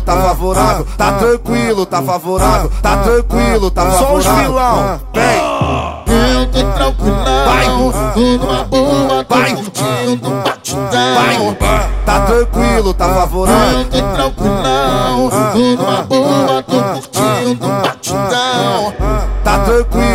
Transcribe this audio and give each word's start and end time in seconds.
Tá 0.00 0.12
ah, 0.14 0.30
ah, 0.30 0.84
tá 0.96 1.08
ah, 1.08 1.12
tranquilo, 1.12 1.84
tá 1.84 2.02
favorável, 2.02 2.70
tá 2.70 2.70
tranquilo, 2.70 2.70
tá 2.70 2.72
favorável, 2.72 2.72
tá 2.80 2.96
tranquilo, 2.98 3.70
tá 3.70 3.82
favorável. 3.86 4.08
Só 4.08 4.14
os 4.16 4.40
vilão, 4.40 5.00
vem. 5.12 5.58
Eu 6.08 6.46
tô 6.46 6.72
tranquilão, 6.72 7.44
vai, 7.44 8.12
tudo 8.14 8.46
uma 8.46 8.64
boa, 8.64 9.26
vai 9.28 9.54
curtindo 9.54 10.28
um 10.28 10.42
batidão. 10.42 10.86
Vai, 10.88 11.56
tá 12.06 12.20
tranquilo, 12.20 12.94
tá 12.94 13.08
favorável. 13.08 13.78
Eu 13.78 13.84
tô 13.84 14.02
tranquilão, 14.14 15.30
tudo 15.52 15.82
uma 15.82 16.02
boa, 16.02 16.62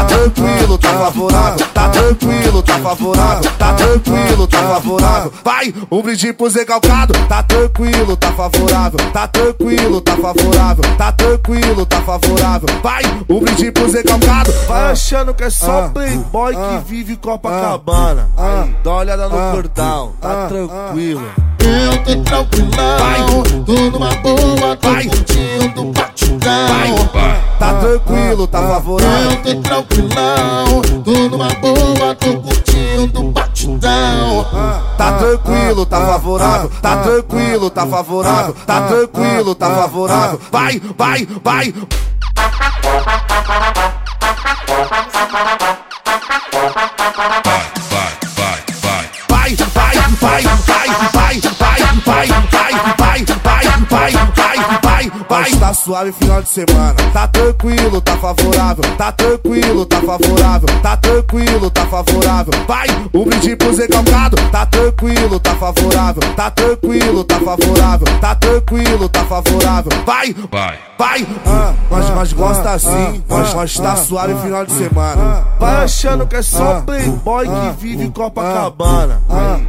tá 0.00 0.04
tranquilo, 0.04 0.78
tá 0.78 0.88
favorável, 0.88 1.66
tá 1.74 1.88
tranquilo, 1.88 2.62
tá 2.62 2.78
favorável, 2.78 3.50
tá 3.58 3.74
tranquilo, 3.74 4.46
tá 4.46 4.58
favorável. 4.58 5.32
Vai, 5.44 5.74
um 5.90 6.02
brinde 6.02 6.32
pro 6.32 6.48
Zé 6.48 6.64
Calcado, 6.64 7.12
tá 7.28 7.42
tranquilo, 7.42 8.16
tá 8.16 8.32
favorável, 8.32 8.98
tá 9.12 9.28
tranquilo, 9.28 10.00
tá 10.00 10.16
favorável, 10.16 10.84
tá 10.96 11.12
tranquilo, 11.12 11.86
tá 11.86 12.00
favorável. 12.00 12.68
Vai, 12.82 13.02
um 13.28 13.40
brinde 13.40 13.70
pro 13.72 13.90
Zé 13.90 14.02
Calcado. 14.02 14.52
Vai 14.66 14.92
achando 14.92 15.34
que 15.34 15.44
é 15.44 15.50
só 15.50 15.84
ah, 15.84 15.88
playboy 15.88 16.54
que 16.54 16.60
ah, 16.60 16.82
vive 16.86 17.16
Copacabana. 17.16 18.30
Ah, 18.36 18.66
Dá 18.82 18.90
uma 18.90 19.00
olhada 19.00 19.28
no 19.28 19.52
cordão, 19.52 20.12
tá 20.20 20.46
tranquilo. 20.46 21.26
Eu 21.60 21.98
tô 22.04 22.22
tranquilão, 22.22 23.42
tô 23.66 23.74
numa 23.90 24.14
boa, 24.16 24.29
tranquilo, 28.40 28.46
tá 28.46 28.62
favorável. 28.62 29.30
Eu 29.30 29.36
tô 29.42 29.60
tranquilão, 29.62 30.82
tô 31.04 31.12
numa 31.28 31.48
boa, 31.54 32.14
tô 32.14 32.40
curtindo 32.40 33.22
batidão. 33.32 34.46
Tá 34.96 35.12
tranquilo, 35.12 35.86
tá 35.86 36.00
favorável. 36.00 36.70
Tá 36.80 36.96
tranquilo, 36.98 37.70
tá 37.70 37.86
favorável. 37.86 38.54
Tá 38.66 38.80
tranquilo, 38.82 39.54
tá 39.54 39.70
favorável. 39.70 40.40
Vai, 40.50 40.80
vai, 40.96 41.26
vai. 41.42 41.74
Vai, 49.28 49.54
vai, 49.54 49.96
vai, 50.20 50.20
vai, 50.20 50.42
vai, 50.42 50.86
vai, 51.10 51.40
vai, 51.50 51.86
vai, 52.00 52.26
vai, 52.26 52.64
vai, 52.96 53.24
vai, 53.88 54.12
vai, 54.36 54.49
vai, 55.00 55.08
vai, 55.08 55.26
vai, 55.28 55.50
vai. 55.50 55.60
Tá 55.60 55.74
suave 55.74 56.12
final 56.12 56.42
de 56.42 56.48
semana, 56.48 56.94
tá 57.12 57.28
tranquilo, 57.28 58.00
tá 58.00 58.16
favorável, 58.16 58.84
tá 58.96 59.12
tranquilo, 59.12 59.86
tá 59.86 60.00
favorável, 60.00 60.68
tá 60.82 60.96
tranquilo, 60.96 61.70
tá 61.70 61.86
favorável. 61.86 62.52
Vai, 62.66 62.86
um 63.14 63.24
brinde 63.24 63.56
pro 63.56 63.72
Zé 63.72 63.86
Calcado, 63.88 64.36
tá 64.50 64.66
tranquilo, 64.66 65.40
tá 65.40 65.54
favorável, 65.54 66.34
tá 66.34 66.50
tranquilo, 66.50 67.24
tá 67.24 67.40
favorável, 67.40 68.20
tá 68.20 68.34
tranquilo, 68.34 69.08
tá 69.08 69.24
favorável. 69.24 69.92
Vai, 70.04 70.34
vai, 70.50 70.78
vai. 70.98 71.26
Ah, 71.46 71.72
mas, 71.90 72.10
mas 72.10 72.32
gosta 72.32 72.70
assim, 72.70 73.22
mas, 73.28 73.54
mas 73.54 73.76
tá 73.76 73.96
suave 73.96 74.34
final 74.42 74.66
de 74.66 74.72
semana. 74.72 75.46
Vai 75.58 75.84
achando 75.84 76.26
que 76.26 76.36
é 76.36 76.42
só 76.42 76.80
playboy 76.82 77.46
que 77.46 77.80
vive 77.80 78.10
Copacabana. 78.10 79.20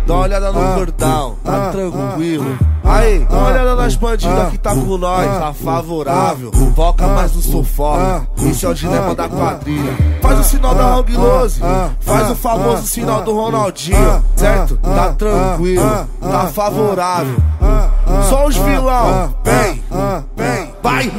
Dá 0.06 0.13
uma 0.13 0.23
olhada 0.23 0.51
no 0.51 0.73
cordão, 0.75 1.35
tá 1.44 1.69
tranquilo. 1.72 2.57
Aí, 2.84 3.25
dá 3.30 3.38
uma 3.38 3.47
olhada 3.47 3.75
nas 3.75 3.96
bandidas 3.96 4.50
que 4.50 4.58
tá 4.58 4.72
com 4.72 4.97
nós, 4.97 5.25
tá 5.40 5.53
favorável. 5.53 6.52
Foca 6.75 7.08
mais 7.08 7.34
no 7.34 7.42
sufoca, 7.42 8.28
isso 8.38 8.66
é 8.66 8.69
o 8.69 8.74
dilema 8.74 9.14
da 9.14 9.30
quadrilha. 9.30 9.94
Faz 10.22 10.40
o 10.40 10.44
sinal 10.44 10.75
da 10.75 10.96
Hang 10.96 11.16
Lose, 11.16 11.62
faz 12.00 12.30
o 12.31 12.36
famoso 12.36 12.88
sinal 12.88 13.24
do 13.24 13.34
Ronaldinho, 13.34 14.24
certo? 14.36 14.78
Tá 14.78 15.14
tranquilo, 15.14 16.08
tá 16.19 16.47
favorável. 16.47 17.36
Só 18.30 18.47
os 18.47 18.56
vilão, 18.56 19.34
vem, 19.44 19.84
vem, 20.36 20.74
vai. 20.81 21.12